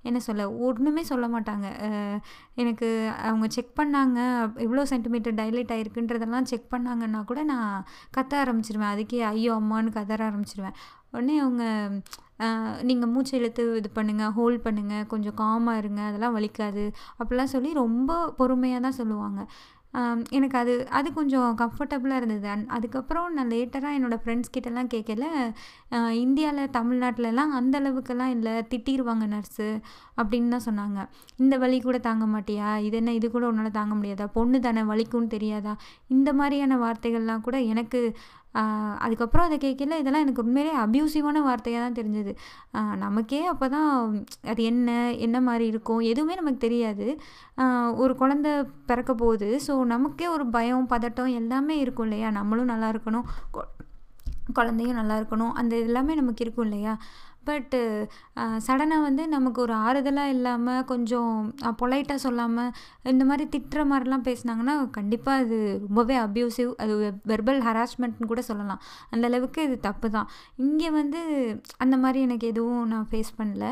என்ன 0.09 0.19
சொல்ல 0.27 0.44
ஒன்றுமே 0.68 1.03
சொல்ல 1.12 1.25
மாட்டாங்க. 1.36 1.68
எனக்கு 2.62 2.88
அவங்க 3.30 3.48
செக் 3.56 3.74
பண்ணாங்க 3.80 4.19
எவ்வளோ 4.65 4.86
சென்டிமீட்டர் 4.94 5.38
டைலேட் 5.42 5.74
ஆகிருக்குன்றதெல்லாம் 5.75 6.50
செக் 6.51 6.71
பண்ணாங்கன்னா 6.75 7.21
கூட 7.31 7.42
நான் 7.53 7.86
கத்த 8.18 8.42
ஆரம்பிச்சிருவேன். 8.44 8.94
அதுக்கே 8.95 9.21
ஐயோ 9.33 9.53
அம்மான்னு 9.62 9.95
கதற 10.00 10.24
ஆரம்பிச்சிருவேன். 10.31 10.77
உடனே 11.13 11.36
அவங்க 11.45 11.63
நீங்கள் 12.89 13.12
மூச்சு 13.13 13.33
இழுத்து 13.39 13.63
இது 13.80 13.89
பண்ணுங்கள் 13.98 14.33
ஹோல்ட் 14.38 14.62
பண்ணுங்கள் 14.68 15.09
கொஞ்சம் 15.13 15.36
காமாக 15.42 15.81
இருங்க 15.81 16.01
அதெல்லாம் 16.09 16.36
வலிக்காது. 16.38 16.83
அப்படிலாம் 17.19 17.53
சொல்லி 17.56 17.71
ரொம்ப 17.83 18.12
பொறுமையாக 18.39 18.81
தான் 18.86 18.98
சொல்லுவாங்க. 19.01 19.42
எனக்கு 20.30 20.58
அது 20.58 20.74
அது 20.90 21.10
கொஞ்சம் 21.14 21.58
கம்ஃபர்டபுளாக 21.62 22.20
இருந்தது. 22.22 22.48
அண்ட் 22.48 22.70
அதுக்கப்புறம் 22.78 23.34
நான் 23.34 23.50
லேட்டராக 23.50 23.98
என்னோடய 23.98 24.22
ஃப்ரெண்ட்ஸ் 24.24 24.54
கிட்டலாம் 24.58 24.92
கேட்கல 24.94 25.26
இந்தியாவில் 26.24 26.74
தமிழ்நாட்டிலலாம் 26.78 27.56
அந்த 27.60 27.76
அளவுக்கெல்லாம் 27.82 28.34
இல்லை. 28.38 28.54
திட்டிடுவாங்க 28.72 29.26
நர்ஸு 29.34 29.68
அப்படின்னு 30.22 30.54
தான் 30.56 30.68
சொன்னாங்க. 30.70 31.00
இந்த 31.44 31.56
வலி 31.64 31.78
கூட 31.88 31.98
தாங்க 32.10 32.26
மாட்டியா? 32.34 32.70
இது 32.88 32.96
என்ன 33.02 33.14
இது 33.20 33.28
கூட 33.36 33.46
உன்னால் 33.52 33.78
தாங்க 33.80 33.94
முடியாதா? 34.02 34.28
பொண்ணு 34.38 34.60
தானே 34.68 34.84
வலிக்கும்னு 34.92 35.34
தெரியாதா? 35.38 35.74
இந்த 36.18 36.30
மாதிரியான 36.42 36.78
வார்த்தைகள்லாம் 36.86 37.46
கூட 37.48 37.58
எனக்கு 37.74 38.02
அதுக்கப்புறம் 39.06 39.46
அதை 39.48 39.58
கேட்கல. 39.64 39.98
இதெல்லாம் 40.02 40.24
எனக்கு 40.24 40.42
உண்மையிலே 40.44 40.72
அப்யூசிவான 40.84 41.42
வார்த்தையாக 41.46 41.84
தான் 41.84 41.96
தெரிஞ்சது. 42.00 42.32
நமக்கே 43.04 43.40
அப்போ 43.52 43.68
தான் 43.76 43.92
அது 44.52 44.62
என்ன 44.72 44.96
என்ன 45.26 45.38
மாதிரி 45.46 45.66
இருக்கும் 45.74 46.02
எதுவுமே 46.12 46.36
நமக்கு 46.40 46.66
தெரியாது. 46.66 47.06
ஒரு 48.04 48.16
குழந்த 48.22 48.50
பிறக்க 48.90 49.14
போகுது. 49.22 49.50
ஸோ 49.68 49.76
நமக்கே 49.94 50.28
ஒரு 50.36 50.48
பயம் 50.58 50.90
பதட்டம் 50.96 51.32
எல்லாமே 51.42 51.78
இருக்கும் 51.84 52.08
இல்லையா? 52.10 52.32
நம்மளும் 52.40 52.72
நல்லா 52.74 52.90
இருக்கணும் 52.96 53.28
குழந்தையும் 54.58 55.00
நல்லா 55.00 55.16
இருக்கணும். 55.20 55.54
அந்த 55.60 55.74
எல்லாமே 55.88 56.14
நமக்கு 56.20 56.44
இருக்கும் 56.46 56.68
இல்லையா? 56.68 56.94
பட்டு 57.50 57.80
சடனாக 58.66 59.06
வந்து 59.06 59.24
நமக்கு 59.34 59.60
ஒரு 59.64 59.74
ஆறுதலாக 59.86 60.34
இல்லாமல் 60.36 60.86
கொஞ்சம் 60.92 61.32
பொலைட்டாக 61.82 62.20
சொல்லாமல் 62.25 62.72
இந்த 63.12 63.24
மாதிரி 63.30 63.46
திட்டுற 63.54 63.82
மாதிரிலாம் 63.92 64.25
பேசுனாங்கன்னா 64.27 64.75
கண்டிப்பாக 64.98 65.44
அது 65.44 65.58
ரொம்பவே 65.86 66.15
அப்யூசிவ் 66.25 66.72
அது 66.84 66.94
வெர்பல் 67.32 67.62
ஹராஸ்மெண்ட்னு 67.68 68.30
கூட 68.32 68.42
சொல்லலாம். 68.50 68.82
அந்தளவுக்கு 69.13 69.62
இது 69.68 69.77
தப்பு 69.88 70.10
தான் 70.15 70.30
இங்கே 70.65 70.92
வந்து 71.00 71.22
அந்த 71.86 71.98
மாதிரி 72.04 72.22
எனக்கு 72.27 72.48
எதுவும் 72.54 72.86
நான் 72.94 73.08
ஃபேஸ் 73.12 73.32
பண்ணல. 73.39 73.65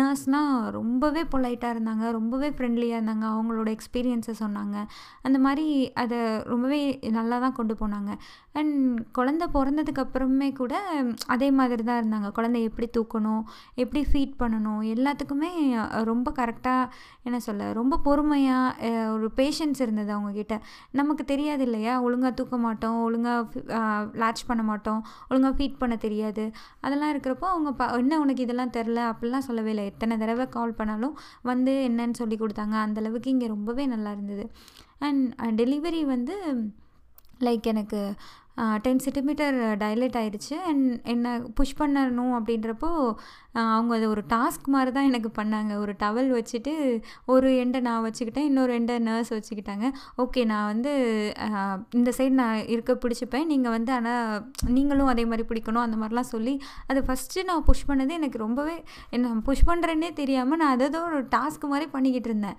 நர்ஸ்லாம் 0.00 0.52
ரொம்பவே 0.78 1.24
பொலைட்டாக 1.34 1.74
இருந்தாங்க 1.76 2.04
ரொம்பவே 2.18 2.50
ஃப்ரெண்ட்லியாக 2.56 2.98
இருந்தாங்க 3.00 3.26
அவங்களோட 3.34 3.68
எக்ஸ்பீரியன்ஸை 3.76 4.36
சொன்னாங்க. 4.44 4.76
அந்த 5.26 5.40
மாதிரி 5.46 5.66
அதை 6.04 6.20
ரொம்பவே 6.52 6.80
நல்லா 7.18 7.38
தான் 7.46 7.56
கொண்டு 7.60 7.76
போனாங்க. 7.82 8.12
அண்ட் 8.60 8.76
குழந்த 9.18 9.44
பிறந்ததுக்கு 9.56 10.04
அப்புறமே 10.06 10.50
கூட 10.62 10.74
அதே 11.34 11.48
மாதிரி 11.60 11.82
தான் 11.90 12.00
இருந்தாங்க. 12.02 12.28
குழந்தை 12.38 12.60
எப்படி 12.68 12.86
தூக்கணும் 13.16 13.42
எப்படி 13.82 14.02
ஃபீட் 14.12 14.34
பண்ணணும் 14.42 14.80
எல்லாத்துக்குமே 14.94 15.50
ரொம்ப 16.10 16.28
கரெக்டாக 16.40 16.90
என்ன 17.28 17.38
சொல்ல 17.46 17.70
ரொம்ப 17.80 17.94
பொறுமையாக 18.06 18.90
ஒரு 19.14 19.28
பேஷன்ஸ் 19.38 19.80
இருந்தது 19.84 20.10
அவங்கக்கிட்ட 20.16 20.56
நமக்கு 20.98 21.24
தெரியாது 21.32 21.64
இல்லையா? 21.68 21.94
ஒழுங்காக 22.06 22.32
தூக்க 22.38 22.56
மாட்டோம் 22.66 22.98
ஒழுங்காக 23.06 23.62
லாச் 24.22 24.42
பண்ண 24.50 24.62
மாட்டோம் 24.70 25.00
ஒழுங்காக 25.30 25.54
ஃபீட் 25.58 25.80
பண்ண 25.82 25.94
தெரியாது. 26.06 26.44
அதெல்லாம் 26.84 27.12
இருக்கிறப்போ 27.14 27.46
அவங்க 27.54 27.72
ப 27.80 27.84
என்ன 28.02 28.20
உனக்கு 28.24 28.44
இதெல்லாம் 28.46 28.74
தெரில? 28.76 29.00
அப்படிலாம் 29.12 29.46
சொல்லவே 29.48 29.70
இல்லை. 29.74 29.84
எத்தனை 29.92 30.14
தடவை 30.22 30.46
கால் 30.56 30.78
பண்ணாலும் 30.80 31.14
வந்து 31.50 31.74
என்னன்னு 31.88 32.20
சொல்லி 32.22 32.38
கொடுத்தாங்க. 32.40 32.76
அந்தளவுக்கு 32.86 33.32
இங்கே 33.34 33.48
ரொம்பவே 33.54 33.86
நல்லா 33.94 34.12
இருந்தது. 34.16 34.46
அண்ட் 35.06 35.60
டெலிவரி 35.62 36.02
வந்து 36.14 36.36
லைக் 37.46 37.66
எனக்கு 37.72 38.00
டென் 38.84 39.02
சென்டிமீட்டர் 39.04 39.56
டைலேட் 39.82 40.18
ஆயிடுச்சு. 40.20 40.54
அண்ட் 40.70 40.86
என்னை 41.12 41.32
புஷ் 41.58 41.78
பண்ணணும் 41.80 42.34
அப்படின்றப்போ 42.38 42.90
அவங்க 43.74 43.92
அதை 43.96 44.06
ஒரு 44.14 44.22
டாஸ்க் 44.32 44.66
மாதிரி 44.74 44.90
தான் 44.96 45.06
எனக்கு 45.10 45.30
பண்ணாங்க. 45.38 45.72
ஒரு 45.82 45.92
டவல் 46.02 46.30
வச்சுட்டு 46.36 46.72
ஒரு 47.34 47.48
எண்டை 47.62 47.80
நான் 47.86 48.04
வச்சுக்கிட்டேன் 48.06 48.48
இன்னொரு 48.50 48.72
எண்டை 48.78 48.96
நர்ஸ் 49.06 49.32
வச்சுக்கிட்டாங்க. 49.36 49.86
ஓகே 50.22 50.40
நான் 50.52 50.68
வந்து 50.72 50.92
இந்த 51.98 52.10
சைடு 52.18 52.34
நான் 52.42 52.58
இருக்க 52.74 52.94
பிடிச்சிப்பேன். 53.04 53.46
நீங்கள் 53.52 53.74
வந்து 53.76 53.92
ஆனால் 53.98 54.42
நீங்களும் 54.76 55.12
அதே 55.12 55.24
மாதிரி 55.30 55.46
பிடிக்கணும் 55.52 55.84
அந்த 55.86 55.98
மாதிரிலாம் 56.02 56.30
சொல்லி 56.34 56.54
அது 56.90 57.02
ஃபஸ்ட்டு 57.08 57.46
நான் 57.50 57.66
புஷ் 57.70 57.86
பண்ணது 57.90 58.18
எனக்கு 58.20 58.44
ரொம்பவே 58.46 58.76
என்ன 59.18 59.34
புஷ் 59.48 59.66
பண்ணுறேன்னே 59.70 60.10
தெரியாமல் 60.20 60.60
நான் 60.62 60.74
அதோ 60.76 61.02
ஒரு 61.08 61.20
டாஸ்க் 61.36 61.66
மாதிரி 61.72 61.88
பண்ணிக்கிட்டு 61.96 62.30
இருந்தேன். 62.32 62.58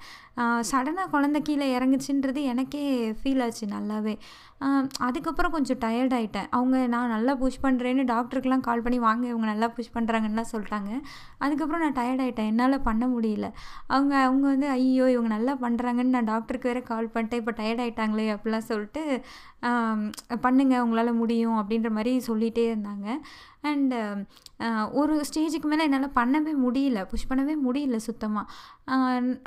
சடனாக 0.71 1.11
குழந்தை 1.13 1.39
கீழே 1.47 1.67
இறங்குச்சுன்றது 1.77 2.41
எனக்கே 2.53 2.83
ஃபீல் 3.19 3.43
ஆச்சு 3.45 3.65
நல்லாவே. 3.77 4.15
அதுக்கப்புறம் 5.07 5.53
கொஞ்சம் 5.55 5.79
டயர்ட் 5.87 6.15
ஆகிட்டேன் 6.19 6.47
அவங்க 6.57 6.77
நான் 6.93 7.13
நல்லா 7.15 7.33
புஷ் 7.43 7.63
பண்ணுறேன்னு 7.65 8.05
டாக்டருக்கெலாம் 8.13 8.65
கால் 8.67 8.83
பண்ணி 8.85 8.99
வாங்க 9.07 9.23
இவங்க 9.31 9.47
நல்லா 9.51 9.69
புஷ் 9.77 9.93
பண்ணுறாங்கன்னா 9.97 10.45
சொல்லிட்டாங்க 10.53 10.91
அதுக்கப்புறம் 11.43 11.83
நான் 11.85 11.97
டயர்ட் 11.99 12.23
ஆகிட்டேன் 12.25 12.49
என்னால் 12.51 12.85
பண்ண 12.89 13.05
முடியல. 13.15 13.49
அவங்க 13.95 14.13
அவங்க 14.27 14.45
வந்து 14.53 14.69
ஐயோ 14.77 15.07
இவங்க 15.15 15.31
நல்லா 15.35 15.55
பண்ணுறாங்கன்னு 15.65 16.15
நான் 16.17 16.31
டாக்டருக்கு 16.33 16.71
வேறு 16.71 16.83
கால் 16.91 17.13
பண்ணிட்டேன். 17.15 17.41
இப்போ 17.43 17.53
டயர்ட் 17.59 17.83
ஆகிட்டாங்களே 17.85 18.27
அப்படிலாம் 18.35 18.69
சொல்லிட்டு 18.71 19.03
பண்ணுங்கள் 20.45 20.83
உங்களால் 20.85 21.19
முடியும் 21.21 21.59
அப்படின்ற 21.61 21.89
மாதிரி 21.97 22.11
சொல்லிகிட்டே 22.29 22.63
இருந்தாங்க. 22.71 23.07
அண்டு 23.69 23.99
ஒரு 24.99 25.13
ஸ்டேஜுக்கு 25.29 25.67
மேலே 25.71 25.85
என்னால் 25.87 26.15
பண்ணவே 26.19 26.53
முடியல. 26.65 26.99
புஷ் 27.11 27.27
பண்ணவே 27.31 27.55
முடியல 27.65 27.97
சுத்தமாக 28.07 28.45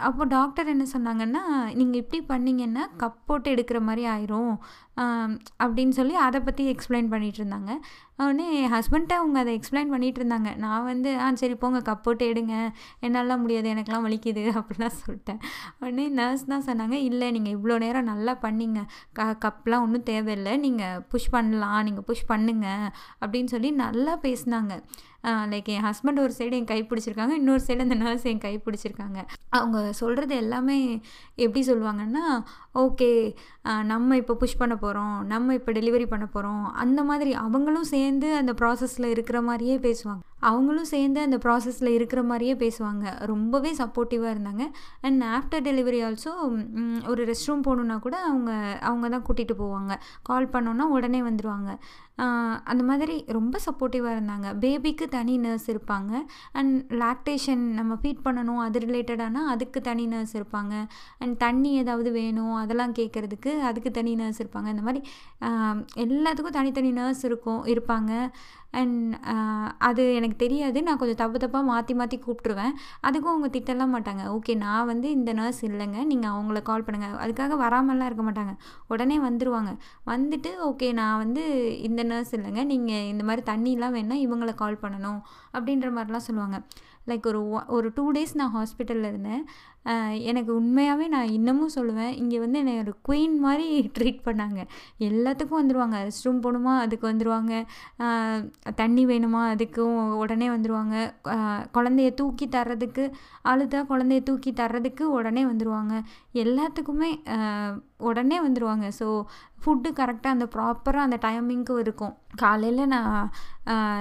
அப்போ 0.08 0.22
டாக்டர் 0.34 0.70
என்ன 0.72 0.84
சொன்னாங்கன்னா 0.92 1.42
நீங்கள் 1.78 2.00
இப்படி 2.02 2.18
பண்ணிங்கன்னா 2.32 2.82
கப் 3.02 3.24
போட்டு 3.28 3.48
எடுக்கிற 3.54 3.78
மாதிரி 3.88 4.02
ஆயிரும். 4.14 4.54
அப்படின்னு 5.64 5.94
சொல்லி 5.98 6.14
அதை 6.24 6.38
பற்றி 6.46 6.62
எக்ஸ்பிளைன் 6.72 7.08
பண்ணிகிட்டு 7.12 7.40
இருந்தாங்க. 7.42 7.72
உடனே 8.22 8.46
என் 8.60 8.72
ஹஸ்பண்ட்டை 8.74 9.14
அவங்க 9.20 9.36
அதை 9.42 9.52
எக்ஸ்பிளைன் 9.58 9.92
பண்ணிகிட்டு 9.92 10.20
இருந்தாங்க. 10.22 10.50
நான் 10.64 10.86
வந்து 10.88 11.10
ஆ 11.24 11.26
சரி 11.42 11.54
போங்க 11.62 11.78
கப் 11.86 12.02
போட்டு 12.06 12.24
எடுங்க. 12.32 12.54
என்னாலாம் 13.06 13.42
முடியாது 13.44 13.68
எனக்கெல்லாம் 13.74 14.06
வலிக்குது. 14.06 14.42
அப்படிலாம் 14.60 14.96
சொல்லிட்டேன். 15.02 15.40
உடனே 15.80 16.06
நர்ஸ் 16.18 16.44
தான் 16.52 16.66
சொன்னாங்க 16.68 16.96
இல்லை 17.08 17.28
நீங்கள் 17.36 17.54
இவ்வளோ 17.56 17.76
நேரம் 17.84 18.10
நல்லா 18.12 18.34
பண்ணீங்க. 18.44 18.82
க 19.18 19.28
கப்லாம் 19.46 19.84
ஒன்றும் 19.86 20.06
தேவையில்லை. 20.12 20.54
நீங்கள் 20.66 21.00
புஷ் 21.14 21.30
பண்ணலாம். 21.36 21.80
நீங்கள் 21.88 22.06
புஷ் 22.10 22.26
பண்ணுங்க. 22.32 22.68
அப்படின்னு 23.22 23.52
சொல்லி 23.54 23.70
நல்லா 23.84 23.99
நல்லா 24.00 24.12
பேசினாங்க. 24.24 24.74
லைக் 25.52 25.68
என் 25.74 25.84
ஹஸ்பண்ட் 25.88 26.22
ஒரு 26.24 26.32
சைடு 26.38 26.58
என் 26.58 26.70
கை 26.70 26.80
பிடிச்சிருக்காங்க 26.90 27.34
இன்னொரு 27.40 27.62
சைடு 27.66 27.86
அந்த 27.86 27.98
நர்ஸ் 28.04 28.26
என் 28.32 28.44
கை 28.46 28.54
பிடிச்சிருக்காங்க. 28.66 29.18
அவங்க 29.58 29.78
சொல்கிறது 30.00 30.34
எல்லாமே 30.44 30.78
எப்படி 31.44 31.62
சொல்லுவாங்கன்னா 31.70 32.24
ஓகே 32.84 33.10
நம்ம 33.92 34.16
இப்போ 34.22 34.34
புஷ் 34.40 34.60
பண்ண 34.60 34.74
போகிறோம் 34.82 35.16
நம்ம 35.32 35.54
இப்போ 35.58 35.70
டெலிவரி 35.78 36.06
பண்ண 36.12 36.26
போகிறோம் 36.26 36.64
அந்த 36.84 37.00
மாதிரி 37.10 37.32
அவங்களும் 37.44 37.88
சேர்ந்து 37.94 38.28
அந்த 38.40 38.52
ப்ராசஸில் 38.60 39.12
இருக்கிற 39.14 39.38
மாதிரியே 39.48 39.76
பேசுவாங்க. 39.86 40.22
அவங்களும் 40.50 40.88
சேர்ந்து 40.92 41.20
அந்த 41.26 41.38
ப்ராசஸில் 41.44 41.90
இருக்கிற 41.96 42.20
மாதிரியே 42.28 42.54
பேசுவாங்க. 42.62 43.04
ரொம்பவே 43.30 43.70
சப்போர்ட்டிவாக 43.80 44.34
இருந்தாங்க. 44.34 44.64
அண்ட் 45.06 45.24
ஆஃப்டர் 45.38 45.64
டெலிவரி 45.68 45.98
ஆல்சோ 46.06 46.30
ஒரு 47.12 47.22
ரெஸ்ட் 47.30 47.48
ரூம் 47.48 47.66
போகணுன்னா 47.66 47.96
கூட 48.06 48.16
அவங்க 48.28 48.52
அவங்க 48.90 49.08
தான் 49.14 49.26
கூட்டிகிட்டு 49.26 49.56
போவாங்க. 49.62 49.92
கால் 50.28 50.52
பண்ணோன்னா 50.54 50.86
உடனே 50.96 51.20
வந்துடுவாங்க 51.28 51.72
அந்த 52.70 52.82
மாதிரி 52.88 53.14
ரொம்ப 53.36 53.58
சப்போர்ட்டிவாக 53.66 54.16
இருந்தாங்க. 54.16 54.48
பேபிக்கு 54.62 55.06
தனி 55.16 55.34
நர்ஸ் 55.46 55.68
இருப்பாங்க. 55.74 56.12
அண்ட் 56.58 56.76
லாக்டேஷன் 57.02 57.64
நம்ம 57.78 57.98
ஃபீட் 58.02 58.24
பண்ணணும் 58.26 58.60
அது 58.66 58.78
ரிலேட்டடானா 58.86 59.42
அதுக்கு 59.54 59.80
தனி 59.88 60.06
நர்ஸ் 60.14 60.34
இருப்பாங்க. 60.40 60.74
அண்ட் 61.22 61.36
தண்ணி 61.44 61.72
ஏதாவது 61.82 62.12
வேணும் 62.20 62.54
அதெல்லாம் 62.62 62.96
கேட்குறதுக்கு 63.00 63.52
அதுக்கு 63.70 63.92
தனி 63.98 64.14
நர்ஸ் 64.22 64.42
இருப்பாங்க. 64.44 64.68
இந்த 64.74 64.84
மாதிரி 64.88 65.02
எல்லாத்துக்கும் 66.06 66.58
தனித்தனி 66.58 66.92
நர்ஸ் 67.00 67.24
இருக்கும் 67.30 67.62
இருப்பாங்க. 67.74 68.12
அண்ட் 68.78 69.14
uh, 69.32 69.66
அது 69.88 70.02
எனக்கு 70.18 70.36
தெரியாது. 70.42 70.78
நான் 70.86 70.98
கொஞ்சம் 71.00 71.20
தப்பு 71.20 71.38
தப்பாக 71.44 71.64
மாற்றி 71.70 71.94
மாற்றி 72.00 72.16
கூப்பிட்ருவேன் 72.26 72.74
அதுக்கும் 73.06 73.32
அவங்க 73.34 73.48
திட்டலாம் 73.56 73.94
மாட்டாங்க. 73.96 74.24
ஓகே 74.36 74.54
நான் 74.64 74.88
வந்து 74.90 75.08
இந்த 75.10 75.32
நர்ஸ் 75.40 75.62
இல்லைங்க. 75.68 75.98
நீங்கள் 76.12 76.32
அவங்கள 76.34 76.60
கால் 76.70 76.86
பண்ணுங்கள் 76.88 77.16
அதுக்காக 77.24 77.56
வராமலாம் 77.64 78.10
இருக்க 78.10 78.24
மாட்டாங்க. 78.28 78.54
உடனே 78.94 79.18
வந்துடுவாங்க 79.28 79.72
வந்துட்டு 80.12 80.52
ஓகே 80.68 80.90
நான் 81.00 81.20
வந்து 81.24 81.44
இந்த 81.88 82.02
நர்ஸ் 82.12 82.34
இல்லைங்க. 82.38 82.64
நீங்கள் 82.72 83.08
இந்த 83.12 83.24
மாதிரி 83.30 83.44
தண்ணிலாம் 83.52 83.96
வேணால் 83.98 84.24
இவங்கள 84.26 84.54
கால் 84.62 84.82
பண்ணணும். 84.84 85.20
அப்படின்ற 85.56 85.90
மாதிரிலாம் 85.98 86.28
சொல்லுவாங்க. 86.28 86.58
லைக் 87.06 87.26
ஒரு 87.26 87.50
ஒ- 87.50 87.68
ஒரு 87.68 87.88
டூ 87.94 88.12
டேஸ் 88.12 88.34
நான் 88.34 88.56
ஹாஸ்பிட்டலில் 88.56 89.10
இருந்தேன். 89.10 89.42
எனக்கு 90.22 90.54
உண்மையாகவே 90.54 91.08
நான் 91.08 91.28
இன்னமும் 91.28 91.74
சொல்லுவேன். 91.74 92.12
இங்கே 92.16 92.38
வந்து 92.38 92.58
என்னை 92.58 92.78
ஒரு 92.78 92.92
குயின் 93.08 93.36
மாதிரி 93.36 93.66
ட்ரீட் 93.98 94.20
பண்ணாங்க. 94.24 94.60
எல்லாத்துக்கும் 95.00 95.60
வந்துடுவாங்க 95.60 95.96
ரெஸ்ட் 96.00 96.22
ரூம் 96.22 96.42
போகணுமா? 96.42 96.72
அதுக்கு 96.78 97.06
வந்துடுவாங்க 97.08 97.52
தண்ணி 98.74 99.06
வேணுமா? 99.06 99.42
அதுக்கும் 99.52 99.94
உடனே 100.16 100.48
வந்துடுவாங்க 100.48 100.96
குழந்தைய 101.74 102.14
தூக்கி 102.14 102.48
தர்றதுக்கு 102.48 103.06
அழுதா 103.44 103.80
குழந்தைய 103.88 104.22
தூக்கி 104.22 104.52
தர்றதுக்கு 104.52 105.06
உடனே 105.12 105.44
வந்துடுவாங்க 105.44 105.94
எல்லாத்துக்குமே 106.34 107.10
உடனே 108.02 108.40
வந்துடுவாங்க 108.40 108.86
ஸோ 108.98 109.06
ஃபுட்டு 109.62 109.88
கரெக்டாக 110.00 110.34
அந்த 110.36 110.46
ப்ராப்பராக 110.54 111.06
அந்த 111.08 111.16
டைமிங்க்கு 111.24 111.74
இருக்கும். 111.84 112.14
காலையில் 112.42 112.82
நான் 112.92 113.14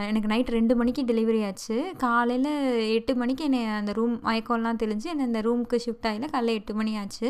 எனக்கு 0.10 0.30
நைட் 0.32 0.51
ரெண்டு 0.56 0.74
மணிக்கு 0.80 1.01
டெலிவரி 1.10 1.39
ஆச்சு. 1.48 1.75
காலையில் 2.04 2.51
எட்டு 2.98 3.13
மணிக்கு 3.22 3.44
என்னை 3.48 3.62
அந்த 3.78 3.92
ரூம் 3.98 4.13
மயக்கம்லாம் 4.28 4.80
தெளிஞ்சு 4.84 5.08
என்னை 5.13 5.25
அந்த 5.30 5.39
ரூமுக்கு 5.48 5.78
ஷிஃப்ட் 5.86 6.08
ஆகல 6.10 6.28
காலையில் 6.34 6.60
எட்டு 6.60 6.74
மணி 6.80 6.92
ஆச்சு. 7.01 7.28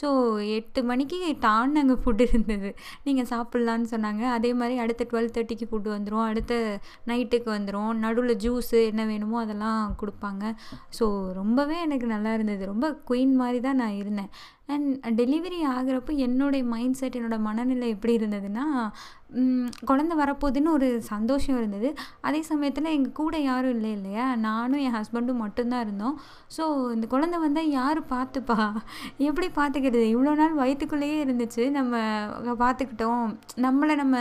ஸோ 0.00 0.08
எட்டு 0.56 0.82
மணிக்கு 0.90 1.18
டான் 1.44 1.80
அங்கே 1.82 1.96
ஃபுட் 2.04 2.22
இருந்தது. 2.28 2.70
நீங்கள் 3.08 3.28
சாப்பிட்லான்னு 3.32 3.92
சொன்னாங்க. 3.94 4.24
அதே 4.36 4.52
மாதிரி 4.60 4.76
அடுத்த 4.84 5.06
டுவெல் 5.12 5.32
தேர்ட்டிக்கு 5.36 5.68
ஃபுட்டு 5.72 5.94
வந்துடும் 5.96 6.26
அடுத்த 6.30 6.54
நைட்டுக்கு 7.10 7.50
வந்துடும் 7.56 7.92
நடுவில் 8.06 8.40
ஜூஸு 8.46 8.80
என்ன 8.90 9.04
வேணுமோ 9.12 9.38
அதெல்லாம் 9.44 9.82
கொடுப்பாங்க. 10.02 10.44
ஸோ 10.98 11.06
ரொம்பவே 11.40 11.78
எனக்கு 11.88 12.08
நல்லா 12.14 12.32
இருந்தது. 12.38 12.64
ரொம்ப 12.74 12.88
குயின் 13.10 13.36
மாதிரி 13.42 13.60
தான் 13.68 13.80
நான் 13.84 13.98
இருந்தேன். 14.02 14.32
அண்ட் 14.68 15.06
டெலிவரி 15.20 15.58
ஆகிறப்போ 15.68 16.12
என்னுடைய 16.18 16.62
மைண்ட் 16.64 16.96
செட் 16.96 17.16
என்னோட 17.16 17.38
மனநிலை 17.40 17.88
எப்படி 17.88 18.14
இருந்ததுன்னா 18.16 18.64
குழந்த 19.88 20.12
வரப்போகுதுன்னு 20.20 20.70
ஒரு 20.76 20.88
சந்தோஷம் 21.10 21.56
இருந்தது. 21.60 21.88
அதே 22.26 22.40
சமயத்தில் 22.48 22.92
எங்கள் 22.94 23.16
கூட 23.20 23.36
யாரும் 23.46 23.74
இல்லை 23.76 23.90
இல்லையா? 23.96 24.26
நானும் 24.44 24.82
என் 24.86 24.96
ஹஸ்பண்டும் 24.96 25.42
மட்டும்தான் 25.44 25.82
இருந்தோம். 25.86 26.14
ஸோ 26.56 26.64
இந்த 26.94 27.06
குழந்தை 27.14 27.38
வந்தால் 27.44 27.72
யார் 27.78 28.00
பார்த்துப்பா 28.12 28.58
எப்படி 29.28 29.48
பார்த்துக்கிறது 29.58 30.04
இவ்வளோ 30.14 30.34
நாள் 30.40 30.54
வயிற்றுக்குள்ளேயே 30.60 31.16
இருந்துச்சு. 31.24 31.64
நம்ம 31.78 31.96
பார்த்துக்கிட்டோம் 32.62 33.24
நம்மளை 33.66 33.96
நம்ம 34.02 34.16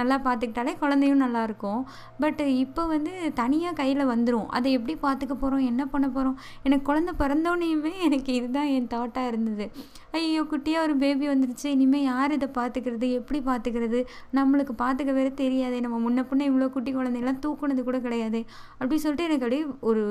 நல்லா 0.00 0.18
பார்த்துக்கிட்டாலே 0.28 0.74
குழந்தையும் 0.84 1.24
நல்லாயிருக்கும் 1.24 1.82
பட் 2.24 2.42
இப்போ 2.64 2.84
வந்து 2.94 3.14
தனியாக 3.42 3.78
கையில் 3.82 4.10
வந்துடும் 4.12 4.48
அதை 4.58 4.72
எப்படி 4.78 4.96
பார்த்துக்க 5.06 5.36
போகிறோம் 5.36 5.66
என்ன 5.72 5.82
பண்ண 5.94 6.06
போகிறோம் 6.08 6.38
எனக்கு 6.68 6.88
குழந்தை 6.90 7.14
பிறந்தோடனேயுமே 7.22 7.94
எனக்கு 8.08 8.32
இதுதான் 8.38 8.72
என் 8.76 8.92
தாட்டாக 8.94 9.30
இருந்தது. 9.32 9.66
ஐயோ 10.16 10.42
குட்டியாக 10.50 10.86
ஒரு 10.86 10.94
பேபி 11.02 11.26
வந்துடுச்சு 11.30 11.66
இனிமேல் 11.74 12.04
யார் 12.08 12.34
இதை 12.36 12.48
பார்த்துக்கிறது 12.58 13.06
எப்படி 13.18 13.38
பார்த்துக்கிறது 13.48 14.00
நம்மளுக்கு 14.38 14.74
பார்த்துக்க 14.82 15.12
வேற 15.18 15.28
தெரியாதே. 15.40 15.78
நம்ம 15.84 15.96
முன்ன 16.04 16.24
பின்ன 16.30 16.46
இவ்வளோ 16.50 16.68
குட்டி 16.74 16.90
குழந்தையெல்லாம் 16.96 17.40
தூக்குனது 17.44 17.82
கூட 17.88 17.98
கிடையாது. 18.06 18.40
அப்படி 18.78 18.98
சொல்லிட்டு 19.04 19.26
எனக்கு 19.28 19.46
அப்படியே 19.46 19.64
ஒரு 19.90 20.04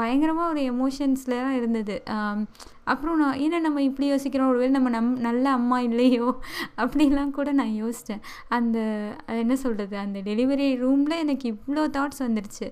பயங்கரமாக 0.00 0.52
ஒரு 0.52 0.62
எமோஷன்ஸில் 0.72 1.36
தான் 1.42 1.58
இருந்தது. 1.60 1.96
அப்புறம் 2.92 3.20
நான் 3.22 3.40
ஏன்னா 3.44 3.58
நம்ம 3.66 3.82
இப்படி 3.88 4.06
யோசிக்கிறோம்? 4.12 4.50
ஒருவேளை 4.52 4.72
நம்ம 4.78 4.90
நம் 4.96 5.12
நல்ல 5.28 5.44
அம்மா 5.58 5.80
இல்லையோ? 5.88 6.28
அப்படிலாம் 6.84 7.36
கூட 7.38 7.52
நான் 7.60 7.76
யோசித்தேன் 7.82 8.24
அந்த 8.58 8.78
என்ன 9.42 9.56
சொல்கிறது 9.66 9.96
அந்த 10.06 10.20
டெலிவரி 10.30 10.68
ரூமில் 10.84 11.22
எனக்கு 11.24 11.46
இவ்வளோ 11.54 11.84
தாட்ஸ் 11.98 12.26
வந்துருச்சு. 12.26 12.68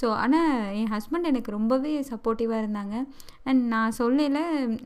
ஸோ 0.00 0.06
ஆனால் 0.22 0.50
என் 0.80 0.90
ஹஸ்பண்ட் 0.94 1.28
எனக்கு 1.30 1.50
ரொம்பவே 1.56 1.92
சப்போர்ட்டிவாக 2.10 2.62
இருந்தாங்க. 2.62 2.94
அண்ட் 3.48 3.62
நான் 3.72 3.96
சொல்லல 3.98 4.40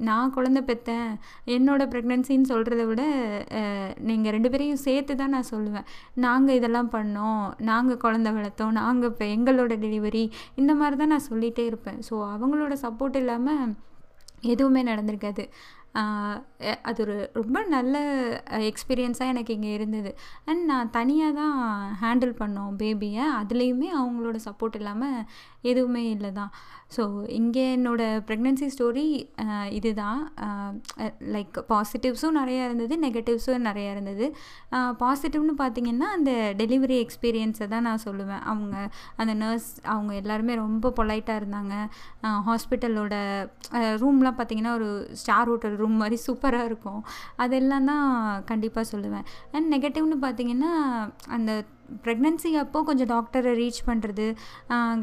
நான் 0.09 0.33
குழந்த 0.37 0.61
பெற்றேன் 0.71 1.09
என்னோடய 1.57 1.91
ப்ரெக்னென்சின்னு 1.93 2.51
சொல்கிறத 2.53 2.85
விட 2.91 3.03
நீங்கள் 4.11 4.35
ரெண்டு 4.37 4.51
பேரையும் 4.55 4.85
சேர்த்து 4.87 5.17
தான் 5.23 5.35
நான் 5.37 5.51
சொல்லுவேன். 5.53 5.89
நாங்கள் 6.27 6.59
இதெல்லாம் 6.61 6.93
பண்ணோம் 6.97 7.45
நாங்கள் 7.71 8.03
குழந்த 8.05 8.31
வளர்த்தோம் 8.39 8.77
நாங்கள் 8.81 9.11
இப்போ 9.13 9.27
எங்களோட 9.37 9.75
டெலிவரி 9.87 10.25
இந்த 10.63 10.75
மாதிரி 10.83 10.99
தான் 11.03 11.15
நான் 11.15 11.29
சொல்லிகிட்டே 11.31 11.67
இருப்பேன். 11.71 12.01
ஸோ 12.09 12.15
அவங்களோட 12.35 12.77
சப்போர்ட் 12.87 13.19
இல்லாமல் 13.23 13.75
எதுவுமே 14.55 14.81
நடந்திருக்காது. 14.93 15.45
அது 16.83 16.99
ஒரு 17.05 17.17
ரொம்ப 17.33 17.59
நல்ல 17.69 17.97
எக்ஸ்பீரியன்ஸாக 18.71 19.33
எனக்கு 19.35 19.55
இங்கே 19.55 19.73
இருந்தது. 19.75 20.11
அண்ட் 20.45 20.65
நான் 20.65 20.91
தனியாக 20.91 21.33
தான் 21.41 21.57
ஹேண்டில் 22.03 22.35
பண்ணோம் 22.41 22.73
பேபியை 22.83 23.25
அதுலேயுமே 23.41 23.89
அவங்களோட 24.01 24.39
சப்போர்ட் 24.49 24.79
இல்லாமல் 24.81 25.19
எதுவுமே 25.63 26.05
இல்லை 26.11 26.33
தான் 26.33 26.53
ஸோ 26.95 27.03
இங்கே 27.39 27.65
என்னோட 27.77 28.03
ப்ரெக்னென்சி 28.29 28.67
ஸ்டோரி 28.75 29.05
இதுதான். 29.79 30.21
லைக் 31.35 31.57
பாசிட்டிவ்ஸும் 31.73 32.37
நிறையா 32.41 32.63
இருந்தது 32.69 32.95
நெகட்டிவ்ஸும் 33.05 33.67
நிறையா 33.69 33.91
இருந்தது. 33.95 34.27
பாசிட்டிவ்னு 35.03 35.55
பார்த்தீங்கன்னா 35.63 36.09
அந்த 36.17 36.33
டெலிவரி 36.63 36.99
எக்ஸ்பீரியன்ஸை 37.05 37.69
தான் 37.75 37.87
நான் 37.89 38.05
சொல்லுவேன். 38.07 38.43
அவங்க 38.53 38.77
அந்த 39.23 39.35
நர்ஸ் 39.43 39.71
அவங்க 39.95 40.15
எல்லாருமே 40.23 40.57
ரொம்ப 40.65 40.93
பொலைட்டாக 41.01 41.41
இருந்தாங்க. 41.43 41.75
ஹாஸ்பிட்டலோட 42.49 43.15
ரூம்லாம் 44.05 44.39
பார்த்தீங்கன்னா 44.41 44.75
ஒரு 44.81 44.91
ஸ்டார் 45.23 45.51
ஹோட்டல் 45.53 45.79
ரூம் 45.83 46.01
மாதிரி 46.03 46.19
சூப்பராக 46.27 46.71
இருக்கும். 46.73 47.01
அதெல்லாம் 47.45 47.89
தான் 47.93 48.07
கண்டிப்பாக 48.53 48.87
சொல்லுவேன். 48.93 49.27
அண்ட் 49.55 49.69
நெகட்டிவ்னு 49.77 50.19
பார்த்தீங்கன்னா 50.27 50.73
அந்த 51.37 51.53
ப்ரெக்னென்சி 52.05 52.51
அப்போது 52.63 52.87
கொஞ்சம் 52.89 53.11
டாக்டரை 53.13 53.53
ரீச் 53.61 53.81
பண்ணுறது 53.89 54.27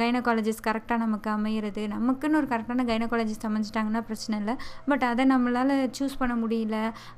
கைனகாலஜிஸ்ட் 0.02 0.66
கரெக்டாக 0.68 0.98
நமக்கு 1.06 1.30
அமையிறது. 1.36 1.84
நமக்குன்னு 1.96 2.40
ஒரு 2.42 2.50
கரெக்டான 2.54 2.86
கைனகாலஜிஸ்ட் 2.92 3.48
அமைஞ்சிட்டாங்கன்னா 3.50 4.02
பிரச்சனை 4.10 4.38
இல்லை. 4.42 4.56
பட் 4.92 5.06
அதை 5.12 5.26
நம்மளால் 5.34 5.74
சூஸ் 6.00 6.20
பண்ண 6.22 6.36
முடியல. 6.44 6.78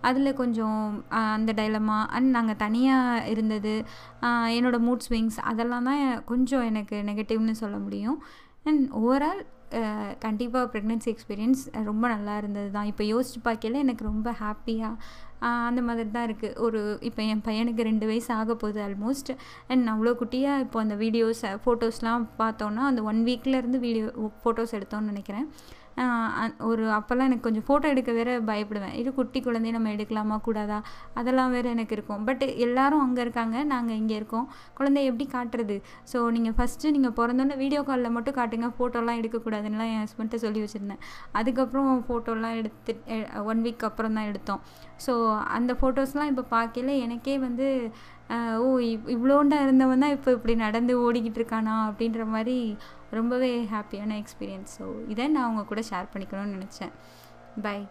அதில் 0.09 0.37
கொஞ்சம் 0.41 0.81
அந்த 1.35 1.53
டைலமா 1.61 1.99
அண்ட் 2.17 2.31
நாங்கள் 2.37 2.61
தனியாக 2.65 3.27
இருந்தது 3.33 3.75
என்னோடய 4.57 4.65
என்னோட 4.65 4.77
மூட் 4.87 5.05
ஸ்விங்ஸ் 5.07 5.39
அதெல்லாம் 5.51 5.87
தான் 5.89 6.23
கொஞ்சம் 6.31 6.65
எனக்கு 6.71 6.95
நெகட்டிவ்னு 7.09 7.55
சொல்ல 7.63 7.77
முடியும். 7.85 8.17
அண்ட் 8.69 8.83
ஓவரால் 9.01 9.41
கண்டிப்பாக 10.25 10.65
ப்ரெக்னென்சி 10.73 11.09
எக்ஸ்பீரியன்ஸ் 11.13 11.61
ரொம்ப 11.89 12.05
நல்லா 12.07 12.33
இருந்தது 12.37 12.69
தான் 12.71 12.89
இப்போ 12.91 13.03
யோசிச்சு 13.13 13.39
பார்க்கல 13.43 13.81
எனக்கு 13.85 14.03
ரொம்ப 14.11 14.29
ஹாப்பியாக 14.41 14.93
அந்த 15.67 15.81
மாதிரி 15.81 16.09
தான் 16.11 16.27
இருக்குது 16.27 16.57
ஒரு 16.65 16.79
இப்போ 17.09 17.21
என் 17.31 17.45
பையனுக்கு 17.47 17.87
ரெண்டு 17.89 18.05
வயசு 18.09 18.29
ஆக 18.39 18.51
போகுது 18.53 18.79
ஆல்மோஸ்ட் 18.85 19.31
அண்ட் 19.71 19.91
அவ்வளோ 19.93 20.13
குட்டியாக 20.21 20.63
இப்போ 20.65 20.79
அந்த 20.79 20.95
வீடியோஸ் 21.03 21.41
ஃபோட்டோஸ்லாம் 21.63 22.25
பார்த்தோன்னா 22.41 22.83
அந்த 22.91 23.01
ஒன் 23.11 23.21
வீக்லேருந்து 23.29 23.79
வீடியோ 23.87 24.07
ஃபோட்டோஸ் 24.43 24.75
எடுத்தோன்னு 24.79 25.11
நினைக்கிறேன். 25.13 25.47
ஒரு 26.69 26.83
அப்போல்லாம் 26.95 27.27
எனக்கு 27.29 27.45
கொஞ்சம் 27.47 27.65
ஃபோட்டோ 27.67 27.85
எடுக்க 27.93 28.11
வேற 28.17 28.29
பயப்படுவேன். 28.49 28.95
இது 29.01 29.09
குட்டி 29.19 29.39
குழந்தைய 29.45 29.73
நம்ம 29.75 29.91
எடுக்கலாமா 29.95 30.37
கூடாதா? 30.47 30.79
அதெல்லாம் 31.19 31.53
வேறு 31.55 31.67
எனக்கு 31.75 31.95
இருக்கும். 31.97 32.23
பட் 32.29 32.43
எல்லாரும் 32.65 33.03
அங்கே 33.05 33.21
இருக்காங்க 33.25 33.63
நாங்கள் 33.73 33.97
இங்கே 34.01 34.15
இருக்கோம். 34.21 34.47
குழந்தைய 34.79 35.11
எப்படி 35.11 35.27
காட்டுறது? 35.35 35.77
ஸோ 36.13 36.17
நீங்கள் 36.37 36.55
ஃபஸ்ட்டு 36.57 36.93
நீங்கள் 36.95 37.15
பிறந்தோன்னே 37.19 37.57
வீடியோ 37.63 37.83
காலில் 37.89 38.15
மட்டும் 38.17 38.37
காட்டுங்க. 38.39 38.69
ஃபோட்டோலாம் 38.79 39.19
எடுக்கக்கூடாதுன்னுலாம் 39.21 39.91
என் 39.93 40.03
ஹஸ்பண்ட்டை 40.05 40.39
சொல்லி 40.45 40.63
வச்சுருந்தேன். 40.65 41.03
அதுக்கப்புறம் 41.41 42.03
ஃபோட்டோலாம் 42.09 42.57
எடுத்து 42.61 42.95
ஒன் 43.51 43.63
வீக் 43.67 43.87
அப்புறம் 43.91 44.17
தான் 44.19 44.29
எடுத்தோம். 44.31 44.63
ஸோ 45.05 45.13
அந்த 45.59 45.71
ஃபோட்டோஸ்லாம் 45.79 46.31
இப்போ 46.33 46.45
பார்க்கல 46.57 46.91
எனக்கே 47.05 47.37
வந்து 47.47 47.67
ஓ 48.65 48.67
இவ் 48.91 49.09
இவ்வளோண்டா 49.13 49.57
இருந்தவன் 49.63 50.03
தான் 50.03 50.13
இப்போ 50.15 50.29
இப்படி 50.35 50.53
நடந்து 50.63 50.93
ஓடிக்கிட்டு 51.05 51.39
இருக்கானா 51.39 51.73
அப்படின்ற 51.89 52.23
மாதிரி 52.31 52.55
ரொம்பவே 53.11 53.63
ஹாப்பியான 53.63 54.23
எக்ஸ்பீரியன்ஸ். 54.23 54.73
ஸோ 54.79 54.85
இதை 55.07 55.27
நான் 55.27 55.49
உங்கள் 55.49 55.65
கூட 55.65 55.81
ஷேர் 55.89 56.11
பண்ணிக்கணும்னு 56.13 56.57
நினச்சேன். 56.57 56.91
பை 57.61 57.87